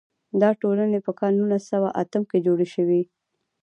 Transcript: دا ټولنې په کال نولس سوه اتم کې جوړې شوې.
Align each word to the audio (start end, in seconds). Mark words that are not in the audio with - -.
دا 0.41 0.49
ټولنې 0.61 0.99
په 1.05 1.11
کال 1.19 1.33
نولس 1.39 1.63
سوه 1.71 1.89
اتم 2.01 2.23
کې 2.29 2.37
جوړې 2.45 2.67
شوې. 2.73 3.01